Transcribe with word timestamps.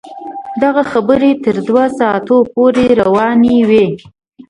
دغه 0.63 0.83
خبرې 0.91 1.31
تر 1.43 1.55
دوه 1.67 1.85
ساعتونو 1.99 2.49
پورې 2.53 2.85
روانې 3.01 3.57
وې. 3.69 3.87